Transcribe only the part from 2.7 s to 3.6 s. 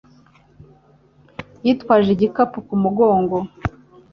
mugongo.